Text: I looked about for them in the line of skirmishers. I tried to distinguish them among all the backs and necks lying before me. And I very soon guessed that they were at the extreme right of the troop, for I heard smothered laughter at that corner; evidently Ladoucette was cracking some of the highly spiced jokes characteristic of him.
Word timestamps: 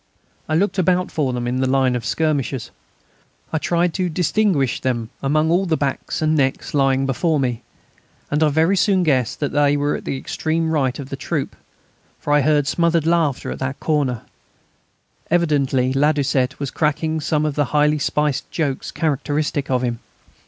I 0.49 0.55
looked 0.55 0.79
about 0.79 1.11
for 1.11 1.31
them 1.31 1.47
in 1.47 1.59
the 1.61 1.69
line 1.69 1.95
of 1.95 2.03
skirmishers. 2.05 2.71
I 3.53 3.59
tried 3.59 3.93
to 3.93 4.09
distinguish 4.09 4.81
them 4.81 5.11
among 5.21 5.51
all 5.51 5.67
the 5.67 5.77
backs 5.77 6.23
and 6.23 6.35
necks 6.35 6.73
lying 6.73 7.05
before 7.05 7.39
me. 7.39 7.61
And 8.31 8.41
I 8.41 8.49
very 8.49 8.75
soon 8.75 9.03
guessed 9.03 9.39
that 9.41 9.51
they 9.51 9.77
were 9.77 9.95
at 9.95 10.05
the 10.05 10.17
extreme 10.17 10.71
right 10.71 10.97
of 10.97 11.09
the 11.09 11.15
troop, 11.15 11.55
for 12.17 12.33
I 12.33 12.41
heard 12.41 12.65
smothered 12.65 13.05
laughter 13.05 13.51
at 13.51 13.59
that 13.59 13.79
corner; 13.79 14.23
evidently 15.29 15.93
Ladoucette 15.93 16.59
was 16.59 16.71
cracking 16.71 17.21
some 17.21 17.45
of 17.45 17.53
the 17.53 17.65
highly 17.65 17.99
spiced 17.99 18.49
jokes 18.49 18.89
characteristic 18.89 19.69
of 19.69 19.83
him. 19.83 19.99